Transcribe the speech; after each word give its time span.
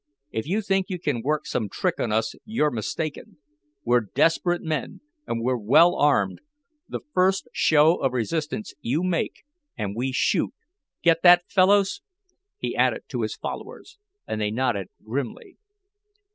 If 0.31 0.47
you 0.47 0.63
think 0.63 0.87
you 0.89 0.97
can 0.97 1.21
work 1.21 1.45
some 1.45 1.69
trick 1.69 1.99
on 1.99 2.11
us 2.11 2.33
you're 2.43 2.71
mistaken. 2.71 3.37
We're 3.85 3.99
desperate 4.01 4.63
men, 4.63 5.01
and 5.27 5.43
we're 5.43 5.55
well 5.59 5.93
armed. 5.95 6.41
The 6.89 7.01
first 7.13 7.47
show 7.53 7.97
of 7.97 8.11
resistance 8.13 8.73
you 8.81 9.03
make, 9.03 9.43
and 9.77 9.95
we 9.95 10.11
shoot 10.11 10.55
get 11.03 11.21
that, 11.21 11.43
fellows?" 11.47 12.01
he 12.57 12.75
added 12.75 13.03
to 13.09 13.21
his 13.21 13.35
followers, 13.35 13.99
and 14.25 14.41
they 14.41 14.49
nodded 14.49 14.87
grimly. 15.05 15.57